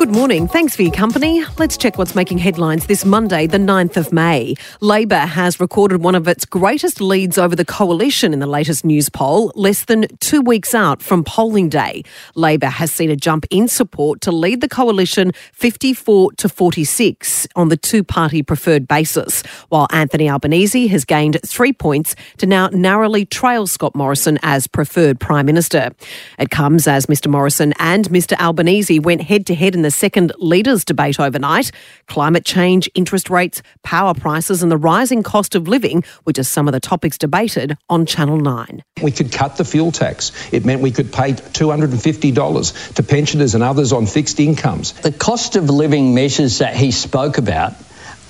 Good 0.00 0.12
morning. 0.12 0.48
Thanks 0.48 0.74
for 0.74 0.80
your 0.80 0.92
company. 0.92 1.44
Let's 1.58 1.76
check 1.76 1.98
what's 1.98 2.14
making 2.14 2.38
headlines 2.38 2.86
this 2.86 3.04
Monday, 3.04 3.46
the 3.46 3.58
9th 3.58 3.98
of 3.98 4.14
May. 4.14 4.54
Labor 4.80 5.18
has 5.18 5.60
recorded 5.60 6.02
one 6.02 6.14
of 6.14 6.26
its 6.26 6.46
greatest 6.46 7.02
leads 7.02 7.36
over 7.36 7.54
the 7.54 7.66
coalition 7.66 8.32
in 8.32 8.38
the 8.38 8.46
latest 8.46 8.82
Newspoll, 8.82 9.52
less 9.56 9.84
than 9.84 10.06
two 10.20 10.40
weeks 10.40 10.74
out 10.74 11.02
from 11.02 11.22
polling 11.22 11.68
day. 11.68 12.02
Labor 12.34 12.68
has 12.68 12.90
seen 12.90 13.10
a 13.10 13.14
jump 13.14 13.44
in 13.50 13.68
support 13.68 14.22
to 14.22 14.32
lead 14.32 14.62
the 14.62 14.70
coalition 14.70 15.32
54 15.52 16.32
to 16.32 16.48
46 16.48 17.46
on 17.54 17.68
the 17.68 17.76
two 17.76 18.02
party 18.02 18.42
preferred 18.42 18.88
basis, 18.88 19.42
while 19.68 19.86
Anthony 19.90 20.30
Albanese 20.30 20.86
has 20.86 21.04
gained 21.04 21.38
three 21.44 21.74
points 21.74 22.16
to 22.38 22.46
now 22.46 22.68
narrowly 22.68 23.26
trail 23.26 23.66
Scott 23.66 23.94
Morrison 23.94 24.38
as 24.42 24.66
preferred 24.66 25.20
Prime 25.20 25.44
Minister. 25.44 25.90
It 26.38 26.48
comes 26.48 26.86
as 26.86 27.04
Mr 27.04 27.30
Morrison 27.30 27.74
and 27.78 28.08
Mr 28.08 28.34
Albanese 28.40 28.98
went 28.98 29.20
head 29.20 29.44
to 29.44 29.54
head 29.54 29.74
in 29.74 29.82
the 29.82 29.89
second 29.90 30.32
leaders' 30.38 30.84
debate 30.84 31.18
overnight. 31.18 31.70
Climate 32.06 32.44
change, 32.44 32.88
interest 32.94 33.30
rates, 33.30 33.62
power 33.82 34.14
prices, 34.14 34.62
and 34.62 34.70
the 34.70 34.76
rising 34.76 35.22
cost 35.22 35.54
of 35.54 35.68
living 35.68 36.04
were 36.24 36.32
just 36.32 36.52
some 36.52 36.68
of 36.68 36.72
the 36.72 36.80
topics 36.80 37.18
debated 37.18 37.76
on 37.88 38.06
Channel 38.06 38.38
9. 38.38 38.82
We 39.02 39.10
could 39.10 39.32
cut 39.32 39.56
the 39.56 39.64
fuel 39.64 39.92
tax. 39.92 40.32
It 40.52 40.64
meant 40.64 40.82
we 40.82 40.90
could 40.90 41.12
pay 41.12 41.32
$250 41.32 42.94
to 42.94 43.02
pensioners 43.02 43.54
and 43.54 43.62
others 43.62 43.92
on 43.92 44.06
fixed 44.06 44.40
incomes. 44.40 44.92
The 44.92 45.12
cost 45.12 45.56
of 45.56 45.70
living 45.70 46.14
measures 46.14 46.58
that 46.58 46.74
he 46.74 46.90
spoke 46.90 47.38
about 47.38 47.74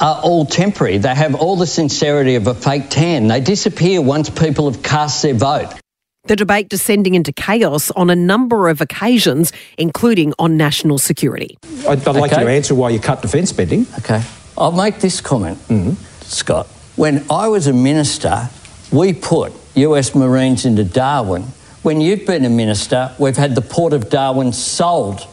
are 0.01 0.21
all 0.23 0.47
temporary. 0.47 0.99
They 0.99 1.15
have 1.15 1.35
all 1.35 1.57
the 1.57 1.67
sincerity 1.67 2.37
of 2.37 2.47
a 2.47 2.55
fake 2.55 2.89
tan. 2.89 3.29
They 3.29 3.41
disappear 3.41 4.01
once 4.01 4.31
people 4.31 4.71
have 4.71 4.83
cast 4.83 5.23
their 5.23 5.35
vote. 5.35 5.80
The 6.25 6.37
debate 6.37 6.69
descending 6.69 7.15
into 7.15 7.33
chaos 7.33 7.91
on 7.93 8.11
a 8.11 8.15
number 8.17 8.69
of 8.69 8.81
occasions, 8.83 9.53
including 9.79 10.35
on 10.39 10.57
national 10.57 10.99
security. 10.99 11.59
I'd, 11.89 12.07
I'd 12.07 12.15
like 12.17 12.33
Okay. 12.33 12.43
you 12.43 12.47
to 12.47 12.53
answer 12.53 12.75
why 12.75 12.91
you 12.91 13.01
cut 13.01 13.23
defence 13.23 13.51
spending. 13.51 13.87
Okay. 13.99 14.23
I'll 14.59 14.71
make 14.73 15.01
this 15.01 15.21
comment, 15.23 15.57
mm-hmm. 15.69 15.93
Scott. 16.23 16.67
When 16.97 17.25
I 17.31 17.49
was 17.49 17.67
a 17.67 17.73
minister, 17.73 18.51
we 18.93 19.15
put 19.15 19.53
US 19.77 20.15
Marines 20.15 20.67
into 20.67 20.85
Darwin. 20.85 21.43
When 21.83 22.03
you've 22.03 22.27
been 22.27 22.45
a 22.45 22.51
minister, 22.51 23.15
we've 23.19 23.39
had 23.39 23.55
the 23.55 23.63
port 23.63 23.95
of 23.95 24.11
Darwin 24.11 24.53
sold 24.53 25.27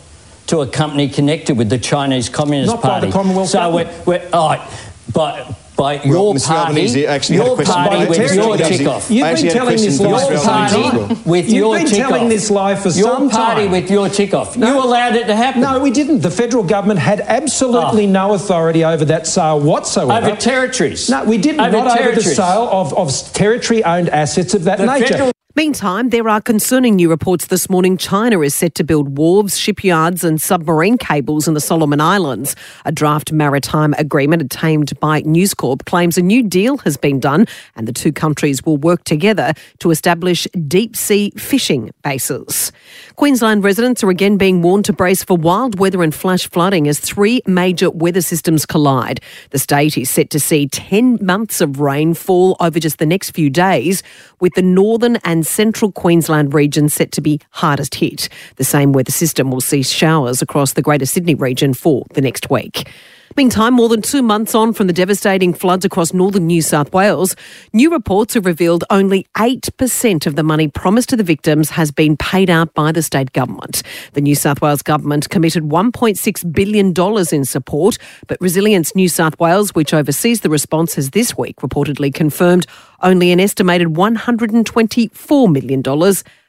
to 0.47 0.61
a 0.61 0.67
company 0.67 1.09
connected 1.09 1.58
with 1.58 1.69
the 1.69 1.77
Chinese 1.77 2.30
Communist 2.30 2.71
Not 2.71 2.81
by 2.81 2.89
Party. 2.89 3.08
the 3.08 3.11
Commonwealth 3.13 3.49
so 3.49 3.59
government. 3.59 4.08
we're, 4.08 4.19
we're 4.19 4.30
all 4.31 4.49
right, 4.52 4.69
but 5.13 5.59
by 5.78 6.02
your 6.03 6.33
Mr. 6.33 6.47
party, 6.47 6.67
Albanese 6.72 7.06
actually 7.08 7.38
had 7.38 7.44
a 7.44 7.47
your 7.47 7.56
question 7.56 7.75
party 7.75 8.06
with 8.08 8.17
the 8.17 8.36
your 8.36 8.58
tick 8.58 8.88
off. 8.88 9.11
You've 9.11 9.36
been 9.36 9.50
telling 9.52 9.78
this 9.78 9.97
question 10.00 10.06
for 10.06 10.11
lie 10.11 10.23
Mr. 10.23 10.28
for 10.28 10.33
Your 10.33 10.42
some 10.42 10.52
Albanese 10.53 10.66
as 10.66 10.73
party 10.73 10.97
well. 10.97 11.08
time. 11.08 11.23
with 11.23 11.45
You've 11.45 11.53
your 11.56 11.75
been 11.78 11.86
tick 11.88 11.97
telling 11.97 12.23
off. 12.23 12.30
this 12.30 12.50
lie 12.52 12.75
for 12.75 12.89
your 12.89 13.08
some 13.08 13.30
party 13.30 13.67
with 13.67 13.92
your 13.92 14.09
tick 14.09 14.33
off. 14.33 14.58
No. 14.58 14.73
You 14.73 14.83
allowed 14.83 15.16
it 15.16 15.28
to 15.28 15.36
happen. 15.36 15.61
No, 15.61 15.80
we 15.80 15.92
didn't. 15.92 16.20
The 16.22 16.31
federal 16.31 16.64
government 16.64 17.00
had 17.00 17.22
absolutely 17.22 18.05
Oh. 18.08 18.09
no 18.09 18.33
authority 18.33 18.83
over 18.83 19.05
that 19.05 19.28
sale 19.28 19.59
whatsoever. 19.59 20.25
Over 20.28 20.36
territories. 20.36 21.09
No, 21.09 21.23
we 21.23 21.38
didn't. 21.38 21.61
Over 21.61 21.78
not 21.78 22.00
over 22.02 22.11
the 22.11 22.22
sale 22.22 22.67
of, 22.72 22.94
of 22.95 23.11
territory-owned 23.33 24.09
assets 24.09 24.53
of 24.55 24.64
that 24.66 24.80
The 24.80 24.86
nature. 24.88 25.31
Meantime, 25.58 26.09
there 26.09 26.30
are 26.30 26.39
concerning 26.39 26.97
new 26.97 27.09
reports 27.09 27.47
this 27.47 27.67
morning. 27.67 27.97
China 27.97 28.41
is 28.41 28.53
set 28.53 28.75
to 28.75 28.83
build 28.83 29.16
wharves, 29.16 29.58
shipyards, 29.58 30.23
and 30.23 30.39
submarine 30.39 30.99
cables 30.99 31.47
in 31.47 31.55
the 31.55 31.59
Solomon 31.59 31.99
Islands. 31.99 32.55
A 32.86 32.91
draft 32.91 33.31
maritime 33.31 33.95
agreement 33.97 34.44
obtained 34.44 34.99
by 34.99 35.22
News 35.22 35.55
Corp 35.55 35.86
claims 35.86 36.16
a 36.16 36.22
new 36.22 36.44
deal 36.44 36.77
has 36.77 36.95
been 36.95 37.19
done, 37.19 37.47
and 37.75 37.88
the 37.88 37.91
two 37.91 38.14
countries 38.14 38.64
will 38.67 38.77
work 38.77 39.04
together 39.04 39.55
to 39.80 39.89
establish 39.89 40.48
deep 40.67 40.95
sea 40.95 41.31
fishing 41.37 41.89
bases. 42.04 42.71
Queensland 43.17 43.64
residents 43.64 44.04
are 44.04 44.11
again 44.11 44.38
being 44.38 44.61
warned 44.61 44.86
to 44.86 44.94
brace 44.94 45.23
for 45.23 45.36
wild 45.36 45.80
weather 45.80 46.04
and 46.04 46.14
flash 46.14 46.48
flooding 46.48 46.88
as 46.88 47.00
three 47.00 47.42
major 47.48 47.89
weather 47.89 48.22
systems 48.22 48.64
collide. 48.64 49.20
The 49.50 49.58
state 49.58 49.98
is 49.98 50.08
set 50.08 50.30
to 50.30 50.39
see 50.39 50.67
10 50.67 51.17
months 51.20 51.60
of 51.60 51.80
rainfall 51.80 52.55
over 52.60 52.80
just 52.80 53.00
the 53.00 53.08
next 53.08 53.32
few 53.32 53.50
days, 53.50 54.04
with 54.39 54.54
the 54.54 54.61
northern 54.61 55.16
and 55.23 55.48
central 55.48 55.92
Queensland 55.92 56.54
region 56.54 56.89
set 56.89 57.11
to 57.14 57.22
be 57.22 57.42
hardest 57.50 57.95
hit. 57.95 58.30
The 58.58 58.64
same 58.64 58.92
weather 58.92 59.11
system 59.11 59.49
will 59.49 59.61
see 59.61 59.82
showers 59.82 60.44
across 60.44 60.73
the 60.73 60.84
Greater 60.84 61.08
Sydney 61.08 61.34
region 61.34 61.73
for 61.73 62.05
the 62.14 62.22
next 62.22 62.52
week. 62.52 62.88
Meantime, 63.37 63.75
more 63.75 63.87
than 63.87 64.02
two 64.02 64.23
months 64.23 64.55
on 64.55 64.73
from 64.73 64.87
the 64.87 64.93
devastating 64.93 65.53
floods 65.53 65.86
across 65.86 66.11
northern 66.11 66.48
New 66.48 66.64
South 66.64 66.92
Wales, 66.92 67.36
new 67.71 67.92
reports 67.92 68.33
have 68.33 68.48
revealed 68.48 68.83
only 68.89 69.27
8% 69.36 70.25
of 70.25 70.36
the 70.36 70.42
money 70.42 70.67
promised 70.67 71.09
to 71.09 71.15
the 71.15 71.23
victims 71.23 71.70
has 71.70 71.92
been 71.92 72.17
paid 72.17 72.49
out 72.49 72.73
by 72.73 72.92
the 72.92 73.03
state 73.03 73.33
government. 73.33 73.83
The 74.14 74.21
New 74.21 74.33
South 74.33 74.59
Wales 74.59 74.81
government 74.81 75.30
committed 75.30 75.65
$1.6 75.65 76.52
billion 76.52 76.93
in 77.31 77.45
support, 77.45 77.99
but 78.25 78.42
Resilience 78.42 78.95
New 78.95 79.08
South 79.08 79.39
Wales, 79.39 79.75
which 79.75 79.93
oversees 79.93 80.42
the 80.42 80.49
response, 80.49 80.95
has 80.95 81.11
this 81.11 81.37
week 81.37 81.58
reportedly 81.58 82.11
confirmed 82.11 82.65
only 83.04 83.31
an 83.31 83.39
estimated 83.39 83.89
$124 83.89 85.52
million 85.52 85.83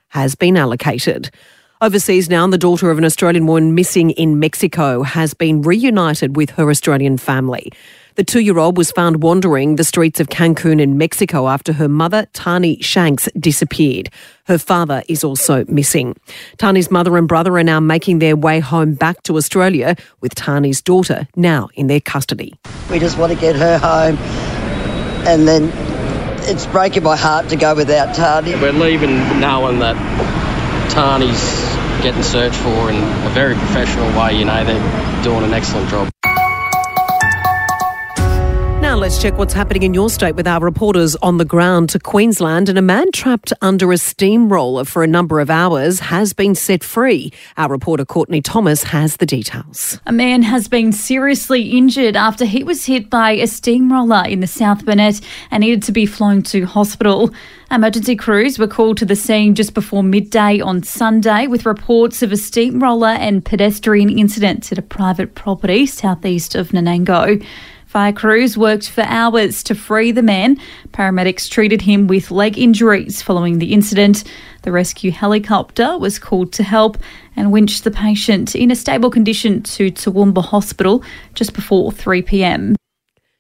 has 0.09 0.35
been 0.35 0.57
allocated. 0.57 1.31
Overseas 1.81 2.29
now, 2.29 2.45
the 2.49 2.59
daughter 2.59 2.91
of 2.91 2.99
an 2.99 3.05
Australian 3.05 3.47
woman 3.47 3.73
missing 3.73 4.11
in 4.11 4.41
Mexico 4.41 5.05
has 5.05 5.33
been 5.33 5.63
reunited 5.63 6.35
with 6.35 6.51
her 6.51 6.71
Australian 6.71 7.19
family. 7.19 7.71
The 8.17 8.25
two 8.25 8.41
year 8.41 8.59
old 8.59 8.77
was 8.77 8.91
found 8.91 9.23
wandering 9.23 9.77
the 9.77 9.85
streets 9.85 10.19
of 10.19 10.29
Cancun 10.29 10.81
in 10.81 10.99
Mexico 10.99 11.47
after 11.47 11.73
her 11.75 11.89
mother, 11.89 12.27
Tani 12.33 12.83
Shanks, 12.83 13.29
disappeared. 13.39 14.11
Her 14.47 14.59
father 14.59 15.05
is 15.09 15.23
also 15.23 15.65
missing. 15.69 16.17
Tani's 16.57 16.91
mother 16.91 17.17
and 17.17 17.29
brother 17.29 17.57
are 17.57 17.63
now 17.63 17.79
making 17.79 18.19
their 18.19 18.35
way 18.35 18.59
home 18.59 18.95
back 18.95 19.23
to 19.23 19.37
Australia, 19.37 19.95
with 20.21 20.35
Tani's 20.35 20.83
daughter 20.83 21.29
now 21.37 21.69
in 21.75 21.87
their 21.87 22.01
custody. 22.01 22.59
We 22.91 22.99
just 22.99 23.19
want 23.19 23.33
to 23.33 23.39
get 23.39 23.55
her 23.55 23.79
home. 23.79 24.17
And 25.29 25.47
then 25.47 25.71
it's 26.49 26.67
breaking 26.67 27.05
my 27.05 27.17
heart 27.17 27.49
to 27.51 27.57
go 27.57 27.77
without 27.77 28.17
Tani. 28.17 28.57
We're 28.57 28.73
leaving 28.73 29.15
knowing 29.39 29.79
that 29.79 30.38
Tani's 30.91 32.03
getting 32.03 32.23
searched 32.23 32.57
for 32.57 32.91
in 32.91 32.97
a 32.97 33.31
very 33.31 33.55
professional 33.55 34.07
way. 34.19 34.39
You 34.39 34.45
know, 34.45 34.65
they're 34.65 35.23
doing 35.23 35.45
an 35.45 35.53
excellent 35.53 35.89
job. 35.89 36.09
Let's 38.99 39.23
check 39.23 39.39
what's 39.39 39.55
happening 39.55 39.85
in 39.85 39.95
your 39.95 40.11
state 40.11 40.35
with 40.35 40.49
our 40.49 40.61
reporters 40.61 41.15
on 41.17 41.39
the 41.39 41.45
ground 41.45 41.89
to 41.91 42.01
Queensland. 42.01 42.69
And 42.69 42.77
a 42.77 42.83
man 42.83 43.13
trapped 43.13 43.53
under 43.63 43.93
a 43.93 43.97
steamroller 43.97 44.85
for 44.85 45.05
a 45.05 45.07
number 45.07 45.39
of 45.39 45.51
hours 45.51 46.01
has 46.01 46.33
been 46.33 46.57
set 46.57 46.83
free. 46.83 47.33
Our 47.57 47.71
reporter 47.71 48.05
Courtney 48.05 48.43
Thomas 48.43 48.83
has 48.83 49.19
the 49.19 49.25
details. 49.25 50.01
A 50.05 50.13
man 50.13 50.43
has 50.43 50.67
been 50.67 50.93
seriously 50.93 51.71
injured 51.71 52.17
after 52.17 52.45
he 52.45 52.65
was 52.65 52.87
hit 52.87 53.09
by 53.09 53.31
a 53.31 53.47
steamroller 53.47 54.25
in 54.27 54.41
the 54.41 54.49
South 54.49 54.85
Burnett 54.85 55.21
and 55.53 55.61
needed 55.61 55.85
to 55.85 55.93
be 55.93 56.05
flown 56.05 56.43
to 56.43 56.67
hospital. 56.67 57.31
Emergency 57.71 58.17
crews 58.17 58.59
were 58.59 58.67
called 58.67 58.99
to 58.99 59.07
the 59.07 59.17
scene 59.17 59.55
just 59.55 59.75
before 59.75 60.03
midday 60.03 60.61
on 60.61 60.83
Sunday 60.83 61.47
with 61.47 61.65
reports 61.65 62.21
of 62.21 62.33
a 62.33 62.37
steamroller 62.37 63.09
and 63.09 63.45
pedestrian 63.45 64.11
incident 64.11 64.71
at 64.73 64.77
a 64.77 64.83
private 64.83 65.37
property 65.37 65.87
southeast 65.87 66.57
of 66.57 66.71
Nanango. 66.71 67.43
Fire 67.89 68.13
crews 68.13 68.59
worked 68.59 68.91
for 68.91 69.01
hours 69.05 69.63
to 69.63 69.75
free 69.75 70.13
the 70.13 70.21
man. 70.21 70.59
Paramedics 70.93 71.49
treated 71.49 71.81
him 71.81 72.07
with 72.07 72.31
leg 72.31 72.59
injuries 72.59 73.23
following 73.23 73.61
the 73.61 73.73
incident. 73.73 74.25
The 74.61 74.71
rescue 74.71 75.11
helicopter 75.11 75.97
was 75.97 76.19
called 76.19 76.53
to 76.53 76.63
help 76.63 76.99
and 77.35 77.51
winched 77.51 77.85
the 77.85 77.91
patient 77.91 78.55
in 78.55 78.71
a 78.71 78.77
stable 78.77 79.11
condition 79.11 79.63
to 79.63 79.91
Toowoomba 79.91 80.45
Hospital 80.45 81.03
just 81.33 81.55
before 81.55 81.91
3 81.91 82.21
pm. 82.21 82.77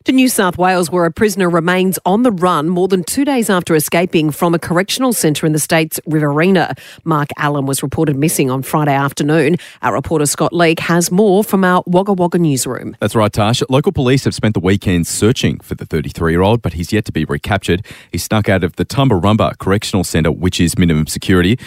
To 0.08 0.12
New 0.14 0.30
South 0.30 0.56
Wales, 0.56 0.90
where 0.90 1.04
a 1.04 1.12
prisoner 1.12 1.50
remains 1.50 1.98
on 2.06 2.22
the 2.22 2.32
run 2.32 2.70
more 2.70 2.88
than 2.88 3.04
two 3.04 3.26
days 3.26 3.50
after 3.50 3.74
escaping 3.74 4.30
from 4.30 4.54
a 4.54 4.58
correctional 4.58 5.12
centre 5.12 5.44
in 5.44 5.52
the 5.52 5.58
state's 5.58 6.00
Riverina. 6.06 6.74
Mark 7.04 7.28
Allen 7.36 7.66
was 7.66 7.82
reported 7.82 8.16
missing 8.16 8.50
on 8.50 8.62
Friday 8.62 8.94
afternoon. 8.94 9.58
Our 9.82 9.92
reporter 9.92 10.24
Scott 10.24 10.54
Leake 10.54 10.80
has 10.80 11.10
more 11.10 11.44
from 11.44 11.62
our 11.62 11.82
Wagga 11.86 12.14
Wagga 12.14 12.38
newsroom. 12.38 12.96
That's 13.00 13.14
right, 13.14 13.30
Tash. 13.30 13.62
Local 13.68 13.92
police 13.92 14.24
have 14.24 14.34
spent 14.34 14.54
the 14.54 14.60
weekend 14.60 15.06
searching 15.06 15.60
for 15.60 15.74
the 15.74 15.84
33 15.84 16.32
year 16.32 16.40
old, 16.40 16.62
but 16.62 16.72
he's 16.72 16.90
yet 16.90 17.04
to 17.04 17.12
be 17.12 17.26
recaptured. 17.26 17.84
He 18.10 18.16
snuck 18.16 18.48
out 18.48 18.64
of 18.64 18.76
the 18.76 18.86
Tumbarumba 18.86 19.58
Correctional 19.58 20.04
Centre, 20.04 20.32
which 20.32 20.58
is 20.58 20.78
minimum 20.78 21.06
security. 21.06 21.58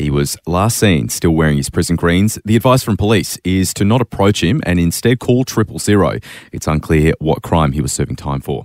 He 0.00 0.10
was 0.10 0.36
last 0.46 0.78
seen 0.78 1.10
still 1.10 1.32
wearing 1.32 1.58
his 1.58 1.68
prison 1.68 1.94
greens. 1.94 2.38
The 2.44 2.56
advice 2.56 2.82
from 2.82 2.96
police 2.96 3.38
is 3.44 3.74
to 3.74 3.84
not 3.84 4.00
approach 4.00 4.42
him 4.42 4.62
and 4.64 4.80
instead 4.80 5.20
call 5.20 5.44
triple 5.44 5.78
zero. 5.78 6.18
It's 6.52 6.66
unclear 6.66 7.12
what 7.18 7.42
crime 7.42 7.72
he 7.72 7.82
was 7.82 7.92
serving 7.92 8.16
time 8.16 8.40
for. 8.40 8.64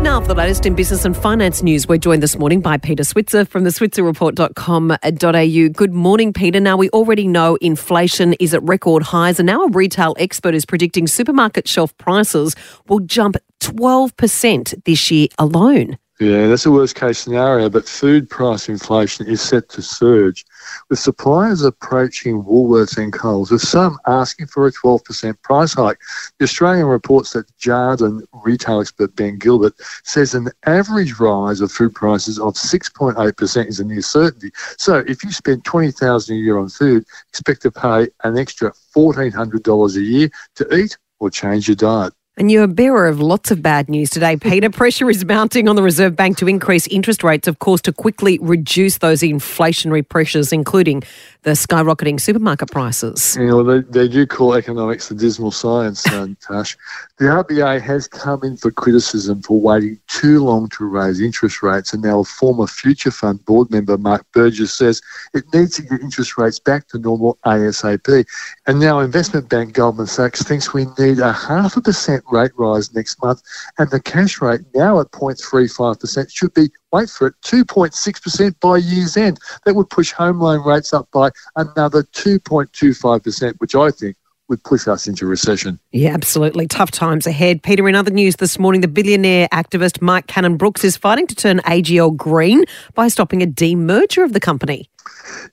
Now, 0.00 0.22
for 0.22 0.28
the 0.28 0.34
latest 0.34 0.64
in 0.64 0.74
business 0.74 1.04
and 1.04 1.14
finance 1.14 1.62
news, 1.62 1.86
we're 1.86 1.98
joined 1.98 2.22
this 2.22 2.38
morning 2.38 2.62
by 2.62 2.78
Peter 2.78 3.04
Switzer 3.04 3.44
from 3.44 3.64
the 3.64 3.70
switzerreport.com.au. 3.70 5.68
Good 5.68 5.92
morning, 5.92 6.32
Peter. 6.32 6.60
Now, 6.60 6.78
we 6.78 6.88
already 6.90 7.26
know 7.28 7.56
inflation 7.56 8.32
is 8.34 8.54
at 8.54 8.62
record 8.62 9.02
highs, 9.02 9.38
and 9.38 9.46
now 9.46 9.64
a 9.64 9.68
retail 9.68 10.14
expert 10.18 10.54
is 10.54 10.64
predicting 10.64 11.06
supermarket 11.06 11.68
shelf 11.68 11.94
prices 11.98 12.56
will 12.88 13.00
jump 13.00 13.36
12% 13.60 14.84
this 14.84 15.10
year 15.10 15.28
alone. 15.38 15.98
Yeah, 16.20 16.48
that's 16.48 16.66
a 16.66 16.72
worst 16.72 16.96
case 16.96 17.20
scenario, 17.20 17.70
but 17.70 17.88
food 17.88 18.28
price 18.28 18.68
inflation 18.68 19.28
is 19.28 19.40
set 19.40 19.68
to 19.68 19.82
surge, 19.82 20.44
with 20.90 20.98
suppliers 20.98 21.62
approaching 21.62 22.42
Woolworths 22.42 22.98
and 22.98 23.12
Coles, 23.12 23.52
with 23.52 23.62
some 23.62 23.98
asking 24.08 24.48
for 24.48 24.66
a 24.66 24.72
12% 24.72 25.40
price 25.42 25.74
hike. 25.74 25.98
The 26.38 26.44
Australian 26.44 26.86
reports 26.86 27.34
that 27.34 27.46
Jarden 27.58 28.22
retail 28.32 28.80
expert 28.80 29.14
Ben 29.14 29.38
Gilbert 29.38 29.74
says 30.02 30.34
an 30.34 30.48
average 30.66 31.20
rise 31.20 31.60
of 31.60 31.70
food 31.70 31.94
prices 31.94 32.40
of 32.40 32.54
6.8% 32.54 33.66
is 33.68 33.78
a 33.78 33.84
near 33.84 34.02
certainty. 34.02 34.50
So 34.76 35.04
if 35.06 35.22
you 35.22 35.30
spend 35.30 35.64
20000 35.64 36.34
a 36.34 36.36
year 36.36 36.58
on 36.58 36.68
food, 36.68 37.04
expect 37.28 37.62
to 37.62 37.70
pay 37.70 38.08
an 38.24 38.36
extra 38.36 38.72
$1,400 38.96 39.96
a 39.96 40.00
year 40.00 40.30
to 40.56 40.76
eat 40.76 40.98
or 41.20 41.30
change 41.30 41.68
your 41.68 41.76
diet. 41.76 42.12
And 42.38 42.52
you're 42.52 42.62
a 42.62 42.68
bearer 42.68 43.08
of 43.08 43.20
lots 43.20 43.50
of 43.50 43.62
bad 43.62 43.88
news 43.88 44.10
today, 44.10 44.36
Peter. 44.36 44.70
Pressure 44.70 45.10
is 45.10 45.24
mounting 45.24 45.68
on 45.68 45.74
the 45.74 45.82
Reserve 45.82 46.14
Bank 46.14 46.36
to 46.38 46.46
increase 46.46 46.86
interest 46.86 47.24
rates, 47.24 47.48
of 47.48 47.58
course, 47.58 47.80
to 47.82 47.92
quickly 47.92 48.38
reduce 48.40 48.98
those 48.98 49.22
inflationary 49.22 50.08
pressures, 50.08 50.52
including 50.52 51.02
the 51.42 51.50
skyrocketing 51.50 52.20
supermarket 52.20 52.70
prices. 52.70 53.36
You 53.38 53.46
know, 53.46 53.62
they, 53.62 53.80
they 53.88 54.08
do 54.08 54.26
call 54.26 54.54
economics 54.54 55.08
the 55.08 55.14
dismal 55.14 55.50
science, 55.50 56.06
uh, 56.08 56.26
Tash. 56.40 56.76
The 57.18 57.26
RBA 57.26 57.80
has 57.80 58.08
come 58.08 58.42
in 58.42 58.56
for 58.56 58.70
criticism 58.70 59.42
for 59.42 59.60
waiting 59.60 59.98
too 60.08 60.42
long 60.42 60.68
to 60.70 60.84
raise 60.84 61.20
interest 61.20 61.62
rates, 61.62 61.92
and 61.92 62.02
now 62.02 62.20
a 62.20 62.24
former 62.24 62.66
Future 62.66 63.10
Fund 63.10 63.44
board 63.44 63.70
member, 63.70 63.96
Mark 63.96 64.26
Burgess, 64.32 64.72
says 64.72 65.00
it 65.32 65.44
needs 65.54 65.76
to 65.76 65.82
get 65.82 66.00
interest 66.00 66.36
rates 66.38 66.58
back 66.58 66.88
to 66.88 66.98
normal 66.98 67.38
ASAP. 67.46 68.24
And 68.66 68.80
now 68.80 68.98
investment 69.00 69.48
bank 69.48 69.74
Goldman 69.74 70.06
Sachs 70.06 70.42
thinks 70.42 70.72
we 70.72 70.86
need 70.98 71.18
a 71.18 71.32
half 71.32 71.76
a 71.76 71.80
percent 71.80 72.24
rate 72.30 72.52
rise 72.56 72.92
next 72.94 73.22
month, 73.22 73.42
and 73.78 73.90
the 73.90 74.00
cash 74.00 74.40
rate 74.40 74.60
now 74.74 75.00
at 75.00 75.10
0.35% 75.12 76.30
should 76.32 76.52
be 76.54 76.68
wait 76.92 77.10
for 77.10 77.28
it, 77.28 77.34
2.6% 77.42 78.60
by 78.60 78.76
year's 78.76 79.16
end. 79.16 79.38
That 79.64 79.74
would 79.74 79.90
push 79.90 80.12
home 80.12 80.40
loan 80.40 80.64
rates 80.66 80.92
up 80.92 81.08
by 81.12 81.27
another 81.56 82.02
2.25%, 82.02 83.54
which 83.58 83.74
I 83.74 83.90
think 83.90 84.16
would 84.48 84.62
push 84.64 84.88
us 84.88 85.06
into 85.06 85.26
recession. 85.26 85.78
Yeah, 85.92 86.14
absolutely. 86.14 86.66
Tough 86.66 86.90
times 86.90 87.26
ahead. 87.26 87.62
Peter, 87.62 87.88
in 87.88 87.94
other 87.94 88.10
news 88.10 88.36
this 88.36 88.58
morning, 88.58 88.80
the 88.80 88.88
billionaire 88.88 89.48
activist 89.52 90.00
Mike 90.00 90.26
Cannon 90.26 90.56
Brooks 90.56 90.84
is 90.84 90.96
fighting 90.96 91.26
to 91.26 91.34
turn 91.34 91.58
AGL 91.60 92.16
green 92.16 92.64
by 92.94 93.08
stopping 93.08 93.42
a 93.42 93.46
demerger 93.46 94.24
of 94.24 94.32
the 94.32 94.40
company. 94.40 94.88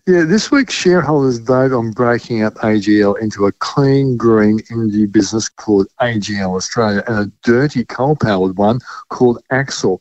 Yeah, 0.08 0.24
this 0.24 0.52
week 0.52 0.70
shareholders 0.70 1.40
vote 1.40 1.72
on 1.74 1.92
breaking 1.92 2.44
up 2.44 2.54
AGL 2.56 3.20
into 3.20 3.46
a 3.46 3.52
clean, 3.54 4.18
green 4.18 4.60
energy 4.72 5.06
business 5.06 5.50
called 5.50 5.88
AGL 6.00 6.56
Australia 6.56 7.04
and 7.08 7.18
a 7.18 7.32
dirty 7.44 7.84
coal 7.86 8.16
powered 8.16 8.58
one 8.58 8.80
called 9.10 9.42
Accel. 9.52 10.00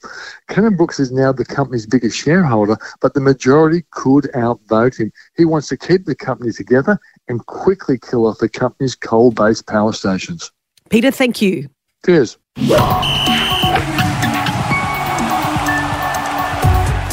Cannon 0.48 0.76
Brooks 0.76 1.00
is 1.00 1.10
now 1.10 1.32
the 1.32 1.44
company's 1.44 1.86
biggest 1.86 2.16
shareholder, 2.16 2.76
but 3.00 3.14
the 3.14 3.20
majority 3.20 3.84
could 3.90 4.28
outvote 4.36 5.00
him. 5.00 5.10
He 5.36 5.44
wants 5.44 5.68
to 5.68 5.76
keep 5.76 6.04
the 6.04 6.14
company 6.14 6.52
together 6.52 6.98
and 7.28 7.44
quickly 7.46 7.98
kill 7.98 8.26
off 8.26 8.38
the 8.38 8.48
company's 8.48 8.94
coal 8.94 9.30
based 9.30 9.66
power 9.66 9.92
stations. 9.92 10.50
Peter, 10.90 11.10
thank 11.10 11.40
you. 11.40 11.68
Cheers. 12.04 12.38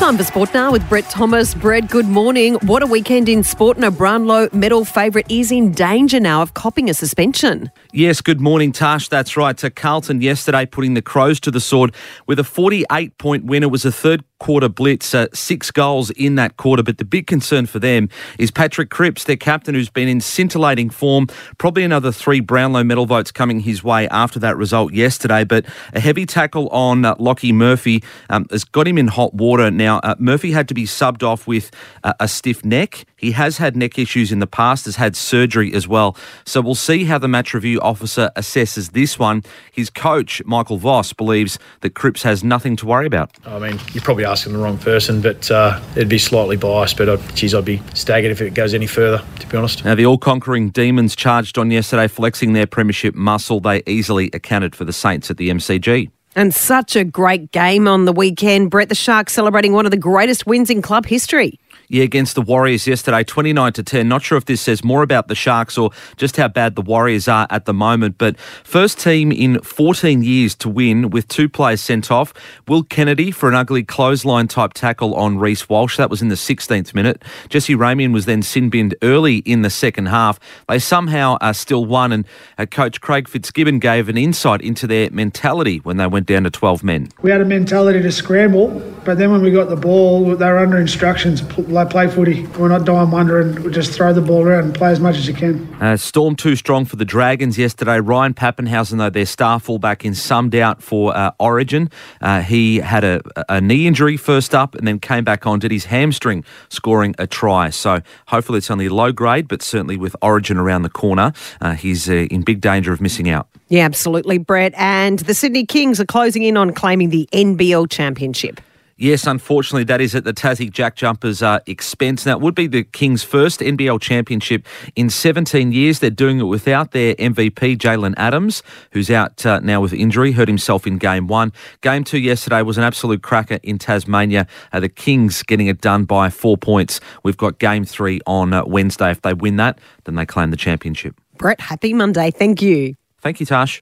Time 0.02 0.18
for 0.18 0.24
sport 0.24 0.54
now 0.54 0.72
with 0.72 0.88
Brett 0.90 1.10
Thomas. 1.12 1.54
Brett, 1.54 1.88
good 1.90 2.08
morning. 2.08 2.56
What 2.64 2.82
a 2.82 2.88
weekend 2.88 3.30
in 3.30 3.44
sport, 3.44 3.78
and 3.78 3.86
a 3.86 3.92
Brownlow 3.92 4.50
medal 4.52 4.84
favourite 4.84 5.30
is 5.30 5.52
in 5.52 5.72
danger 5.74 6.20
now 6.20 6.42
of 6.42 6.56
copping 6.56 6.90
a 6.90 6.94
suspension. 6.94 7.72
Yes, 7.94 8.22
good 8.22 8.40
morning, 8.40 8.72
Tash. 8.72 9.10
That's 9.10 9.36
right. 9.36 9.58
To 9.58 9.70
Carlton 9.70 10.22
yesterday, 10.22 10.66
putting 10.66 10.94
the 10.94 11.02
Crows 11.02 11.42
to 11.42 11.52
the 11.52 11.60
sword 11.60 11.94
with 12.26 12.40
a 12.40 12.44
48 12.46 13.18
point 13.18 13.44
win. 13.44 13.64
It 13.64 13.72
was 13.72 13.84
a 13.84 13.92
third 13.92 14.24
quarter 14.40 14.70
blitz, 14.70 15.14
uh, 15.14 15.28
six 15.34 15.72
goals 15.72 16.10
in 16.12 16.36
that 16.36 16.56
quarter. 16.56 16.82
But 16.82 17.00
the 17.00 17.06
big 17.06 17.28
concern 17.28 17.66
for 17.66 17.80
them 17.80 18.08
is 18.40 18.50
Patrick 18.50 18.90
Cripps, 18.90 19.26
their 19.26 19.36
captain, 19.36 19.76
who's 19.76 19.90
been 19.90 20.08
in 20.08 20.22
scintillating 20.22 20.90
form. 20.90 21.28
Probably 21.58 21.84
another 21.84 22.14
three 22.14 22.40
Brownlow 22.40 22.86
medal 22.86 23.06
votes 23.06 23.30
coming 23.30 23.60
his 23.60 23.84
way 23.84 24.08
after 24.08 24.40
that 24.40 24.56
result 24.56 24.94
yesterday. 24.94 25.44
But 25.44 25.66
a 25.94 26.00
heavy 26.00 26.26
tackle 26.26 26.70
on 26.70 27.04
uh, 27.04 27.16
Lachie 27.16 27.54
Murphy 27.54 28.04
um, 28.30 28.48
has 28.52 28.64
got 28.64 28.88
him 28.88 28.98
in 28.98 29.10
hot 29.10 29.34
water 29.34 29.70
now. 29.70 30.00
Uh, 30.00 30.16
Murphy 30.18 30.52
had 30.52 30.70
to 30.70 30.74
be 30.74 30.86
subbed 30.86 31.24
off 31.24 31.46
with 31.46 31.72
uh, 32.06 32.14
a 32.22 32.30
stiff 32.30 32.64
neck. 32.64 33.06
He 33.18 33.32
has 33.32 33.58
had 33.58 33.76
neck 33.76 34.00
issues 34.00 34.32
in 34.32 34.40
the 34.40 34.48
past, 34.48 34.86
has 34.86 34.96
had 34.96 35.18
surgery 35.18 35.74
as 35.74 35.90
well. 35.90 36.16
So 36.46 36.62
we'll 36.62 36.74
see 36.74 37.04
how 37.04 37.18
the 37.18 37.28
match 37.28 37.54
review 37.54 37.81
officer 37.82 38.32
assesses 38.36 38.92
this 38.92 39.20
one. 39.20 39.44
His 39.72 39.90
coach, 39.90 40.42
Michael 40.46 40.78
Voss, 40.78 41.14
believes 41.14 41.60
that 41.82 41.96
Cripps 41.96 42.24
has 42.24 42.44
nothing 42.44 42.76
to 42.78 42.86
worry 42.86 43.06
about. 43.06 43.32
I 43.46 43.60
mean, 43.60 43.80
you're 43.94 44.04
probably 44.04 44.26
asking 44.26 44.54
the 44.54 44.60
wrong 44.60 44.78
person, 44.78 45.22
but 45.22 45.50
uh, 45.52 45.82
it'd 45.96 46.10
be 46.10 46.18
slightly 46.18 46.58
biased. 46.58 46.98
But 46.98 47.10
I'd, 47.10 47.36
geez, 47.36 47.54
I'd 47.54 47.66
be 47.66 47.82
staggered 47.94 48.32
if 48.32 48.42
it 48.42 48.54
goes 48.54 48.74
any 48.74 48.88
further, 48.88 49.24
to 49.40 49.48
be 49.48 49.58
honest. 49.58 49.84
Now, 49.84 49.96
the 49.96 50.06
all 50.06 50.18
conquering 50.18 50.70
Demons 50.70 51.16
charged 51.16 51.58
on 51.58 51.72
yesterday, 51.72 52.08
flexing 52.08 52.54
their 52.54 52.68
premiership 52.68 53.16
muscle. 53.16 53.60
They 53.60 53.84
easily 53.88 54.30
accounted 54.34 54.76
for 54.76 54.86
the 54.86 54.94
Saints 54.94 55.30
at 55.30 55.38
the 55.38 55.50
MCG. 55.50 56.10
And 56.36 56.56
such 56.56 56.96
a 56.96 57.04
great 57.04 57.52
game 57.52 57.88
on 57.88 58.06
the 58.06 58.14
weekend. 58.14 58.72
Brett 58.72 58.88
the 58.88 58.96
Sharks 58.96 59.34
celebrating 59.34 59.74
one 59.74 59.86
of 59.86 59.92
the 59.92 59.98
greatest 59.98 60.46
wins 60.46 60.70
in 60.70 60.82
club 60.82 61.06
history. 61.06 61.60
Yeah, 61.92 62.04
against 62.04 62.36
the 62.36 62.42
Warriors 62.42 62.88
yesterday, 62.88 63.22
29 63.22 63.74
to 63.74 63.84
10. 63.84 64.08
Not 64.08 64.24
sure 64.24 64.38
if 64.38 64.46
this 64.46 64.62
says 64.62 64.82
more 64.82 65.04
about 65.04 65.28
the 65.28 65.36
Sharks 65.36 65.78
or 65.78 65.92
just 66.16 66.38
how 66.38 66.48
bad 66.48 66.76
the 66.76 66.82
Warriors 66.82 67.28
are 67.28 67.48
at 67.50 67.66
the 67.66 67.74
moment. 67.74 68.18
But 68.18 68.40
first 68.40 68.98
team 68.98 69.30
in 69.30 69.60
14 69.60 70.24
years 70.24 70.56
to 70.56 70.70
win 70.70 71.10
with 71.10 71.28
two 71.28 71.50
players 71.50 71.82
sent 71.82 72.10
off. 72.10 72.34
Will 72.66 72.84
Kennedy 72.84 73.30
for 73.30 73.50
an 73.50 73.56
ugly 73.56 73.84
clothesline 73.84 74.48
type 74.48 74.72
tackle 74.72 75.14
on 75.16 75.38
Reece 75.38 75.68
Walsh. 75.68 75.98
That 75.98 76.10
was 76.10 76.22
in 76.22 76.30
the 76.30 76.36
16th 76.36 76.96
minute. 76.96 77.24
Jesse 77.50 77.76
Ramien 77.76 78.14
was 78.14 78.24
then 78.24 78.42
sin 78.42 78.70
binned 78.70 78.96
early 79.02 79.40
in 79.40 79.62
the 79.62 79.70
second 79.70 80.06
half. 80.06 80.40
They 80.70 80.80
somehow 80.80 81.38
are 81.42 81.54
still 81.54 81.84
won, 81.84 82.14
and 82.14 82.26
uh, 82.58 82.68
coach 82.68 83.02
Craig 83.02 83.28
Fitzgibbon 83.28 83.80
gave 83.80 84.08
an 84.08 84.18
insight 84.18 84.62
into 84.62 84.88
their 84.88 85.10
mentality 85.12 85.80
when 85.80 85.98
they 85.98 86.08
went 86.08 86.28
down 86.28 86.46
to 86.46 86.50
12 86.50 86.86
men. 86.86 87.10
We 87.22 87.32
had 87.32 87.42
a 87.42 87.46
mentality 87.46 88.02
to 88.02 88.12
scramble, 88.14 88.80
but 89.04 89.18
then 89.18 89.32
when 89.32 89.42
we 89.42 89.52
got 89.52 89.68
the 89.68 89.76
ball, 89.76 90.38
they 90.38 90.46
were 90.46 90.60
under 90.60 90.78
instructions 90.78 91.42
like 91.82 91.92
play 91.92 92.08
footy. 92.08 92.46
We're 92.58 92.70
not 92.70 92.86
dying 92.86 93.12
wondering. 93.12 93.62
We 93.64 93.72
just 93.72 93.92
throw 93.94 94.14
the 94.14 94.22
ball 94.22 94.44
around 94.44 94.66
and 94.66 94.76
play 94.76 94.92
as 94.92 95.00
much 95.00 95.18
as 95.18 95.28
you 95.28 95.34
can. 95.34 95.74
Uh, 95.82 95.98
Storm 95.98 96.36
too 96.36 96.56
strong 96.56 96.86
for 96.86 96.96
the 96.96 97.06
Dragons 97.06 97.58
yesterday. 97.58 98.00
Ryan 98.00 98.34
Papenhuyzen, 98.34 98.98
though 98.98 99.10
their 99.10 99.26
star 99.26 99.60
fullback, 99.60 100.06
in 100.06 100.14
some 100.14 100.50
doubt 100.50 100.84
for 100.84 101.16
uh, 101.16 101.32
Origin. 101.40 101.90
Uh, 102.22 102.42
he 102.42 102.78
had 102.78 103.04
a, 103.04 103.22
a, 103.50 103.60
knee 103.62 103.88
injury 103.88 104.18
first 104.18 104.54
up 104.54 104.76
and 104.76 104.88
then 104.88 105.00
came 105.00 105.24
back 105.24 105.46
on, 105.46 105.60
did 105.60 105.72
his 105.72 105.86
hamstring, 105.86 106.44
scoring 106.70 107.16
a 107.18 107.28
try. 107.28 107.70
So 107.70 108.02
hopefully 108.28 108.60
it's 108.60 108.72
only 108.72 108.90
low 108.90 109.12
grade, 109.12 109.48
but 109.48 109.62
certainly 109.62 109.98
with 109.98 110.16
Origin 110.22 110.58
around 110.58 110.84
the 110.84 110.90
corner, 110.90 111.34
uh, 111.62 111.74
he's 111.74 112.10
uh, 112.10 112.14
in 112.14 112.42
big 112.42 112.62
danger 112.62 112.94
of 112.94 113.02
missing 113.02 113.30
out. 113.30 113.48
Yeah, 113.70 113.86
absolutely, 113.86 114.38
Brett. 114.38 114.74
And 114.76 115.20
the 115.20 115.34
Sydney 115.34 115.66
Kings 115.66 116.00
are 116.00 116.06
closing 116.06 116.44
in 116.44 116.58
on 116.58 116.74
claiming 116.74 117.10
the 117.10 117.28
NBL 117.32 117.90
championship. 117.90 118.62
Yes, 119.02 119.26
unfortunately, 119.26 119.84
that 119.86 120.00
is 120.00 120.14
at 120.14 120.26
the 120.26 120.32
Tassie 120.32 120.70
Jack 120.70 120.96
Jumpers' 120.96 121.42
uh, 121.42 121.58
expense. 121.66 122.28
Now, 122.28 122.34
it 122.34 122.42
would 122.42 122.54
be 122.54 122.68
the 122.68 122.84
Kings' 122.84 123.24
first 123.24 123.60
NBL 123.60 124.00
championship 124.00 124.68
in 124.96 125.10
17 125.10 125.72
years. 125.72 125.98
They're 125.98 126.12
doing 126.12 126.40
it 126.40 126.44
without 126.44 126.92
their 126.92 127.16
MVP, 127.16 127.80
Jalen 127.80 128.14
Adams, 128.16 128.62
who's 128.92 129.10
out 129.10 129.44
uh, 129.44 129.60
now 129.62 129.82
with 129.82 129.92
injury, 129.92 130.34
hurt 130.34 130.48
himself 130.48 130.86
in 130.86 131.00
game 131.00 131.26
one. 131.26 131.52
Game 131.82 132.04
two 132.04 132.20
yesterday 132.20 132.62
was 132.62 132.78
an 132.78 132.84
absolute 132.84 133.24
cracker 133.24 133.58
in 133.64 133.80
Tasmania. 133.80 134.46
Uh, 134.72 134.80
the 134.80 134.90
Kings 134.90 135.42
getting 135.42 135.66
it 135.66 135.82
done 135.82 136.04
by 136.04 136.30
four 136.30 136.56
points. 136.56 137.00
We've 137.24 137.38
got 137.38 137.58
game 137.58 137.86
three 137.86 138.22
on 138.28 138.54
uh, 138.54 138.66
Wednesday. 138.66 139.10
If 139.10 139.24
they 139.24 139.34
win 139.34 139.56
that, 139.56 139.80
then 140.04 140.14
they 140.14 140.28
claim 140.28 140.52
the 140.52 140.58
championship. 140.58 141.20
Brett, 141.40 141.60
happy 141.60 141.96
Monday. 141.96 142.30
Thank 142.30 142.62
you. 142.62 142.94
Thank 143.20 143.40
you, 143.40 143.48
Tash. 143.48 143.82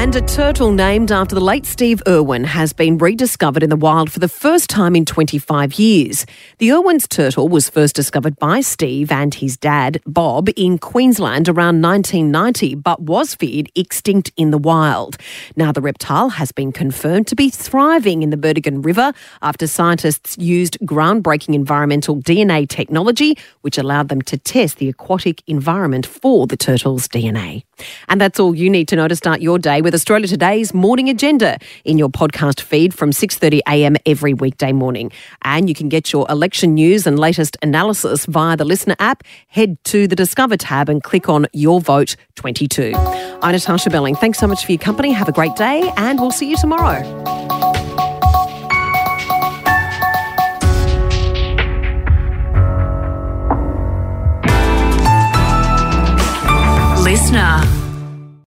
And 0.00 0.16
a 0.16 0.22
turtle 0.22 0.72
named 0.72 1.12
after 1.12 1.34
the 1.34 1.42
late 1.42 1.66
Steve 1.66 2.02
Irwin 2.08 2.44
has 2.44 2.72
been 2.72 2.96
rediscovered 2.96 3.62
in 3.62 3.68
the 3.68 3.76
wild 3.76 4.10
for 4.10 4.18
the 4.18 4.30
first 4.30 4.70
time 4.70 4.96
in 4.96 5.04
25 5.04 5.74
years. 5.74 6.24
The 6.56 6.72
Irwin's 6.72 7.06
turtle 7.06 7.50
was 7.50 7.68
first 7.68 7.96
discovered 7.96 8.38
by 8.38 8.62
Steve 8.62 9.12
and 9.12 9.34
his 9.34 9.58
dad, 9.58 10.00
Bob, 10.06 10.48
in 10.56 10.78
Queensland 10.78 11.50
around 11.50 11.82
1990, 11.82 12.76
but 12.76 13.02
was 13.02 13.34
feared 13.34 13.70
extinct 13.74 14.32
in 14.38 14.52
the 14.52 14.56
wild. 14.56 15.18
Now, 15.54 15.70
the 15.70 15.82
reptile 15.82 16.30
has 16.30 16.50
been 16.50 16.72
confirmed 16.72 17.26
to 17.26 17.36
be 17.36 17.50
thriving 17.50 18.22
in 18.22 18.30
the 18.30 18.38
Burdekin 18.38 18.80
River 18.80 19.12
after 19.42 19.66
scientists 19.66 20.38
used 20.38 20.78
groundbreaking 20.80 21.54
environmental 21.54 22.16
DNA 22.16 22.66
technology, 22.66 23.36
which 23.60 23.76
allowed 23.76 24.08
them 24.08 24.22
to 24.22 24.38
test 24.38 24.78
the 24.78 24.88
aquatic 24.88 25.42
environment 25.46 26.06
for 26.06 26.46
the 26.46 26.56
turtle's 26.56 27.06
DNA. 27.06 27.64
And 28.08 28.20
that's 28.20 28.40
all 28.40 28.54
you 28.54 28.70
need 28.70 28.88
to 28.88 28.96
know 28.96 29.08
to 29.08 29.16
start 29.16 29.40
your 29.40 29.58
day 29.58 29.82
with 29.82 29.94
Australia 29.94 30.26
Today's 30.26 30.72
Morning 30.74 31.08
Agenda 31.08 31.58
in 31.84 31.98
your 31.98 32.08
podcast 32.08 32.60
feed 32.60 32.94
from 32.94 33.10
6.30am 33.10 33.96
every 34.06 34.34
weekday 34.34 34.72
morning. 34.72 35.12
And 35.42 35.68
you 35.68 35.74
can 35.74 35.88
get 35.88 36.12
your 36.12 36.26
election 36.30 36.74
news 36.74 37.06
and 37.06 37.18
latest 37.18 37.56
analysis 37.62 38.26
via 38.26 38.56
the 38.56 38.64
Listener 38.64 38.96
app. 38.98 39.24
Head 39.48 39.82
to 39.84 40.06
the 40.06 40.16
Discover 40.16 40.56
tab 40.56 40.88
and 40.88 41.02
click 41.02 41.28
on 41.28 41.46
Your 41.52 41.80
Vote 41.80 42.16
22. 42.36 42.92
I'm 42.94 43.52
Natasha 43.52 43.90
Belling. 43.90 44.14
Thanks 44.14 44.38
so 44.38 44.46
much 44.46 44.64
for 44.64 44.72
your 44.72 44.78
company. 44.78 45.12
Have 45.12 45.28
a 45.28 45.32
great 45.32 45.56
day 45.56 45.92
and 45.96 46.20
we'll 46.20 46.30
see 46.30 46.50
you 46.50 46.56
tomorrow. 46.56 47.00
Listener. 57.30 57.79